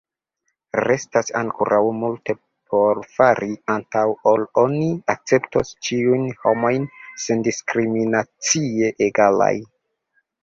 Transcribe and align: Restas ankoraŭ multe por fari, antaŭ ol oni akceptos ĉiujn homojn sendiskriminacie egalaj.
Restas 0.83 1.27
ankoraŭ 1.39 1.81
multe 2.03 2.33
por 2.73 3.01
fari, 3.17 3.49
antaŭ 3.75 4.05
ol 4.31 4.45
oni 4.61 4.87
akceptos 5.15 5.73
ĉiujn 5.89 6.25
homojn 6.45 6.89
sendiskriminacie 7.27 8.89
egalaj. 9.09 9.53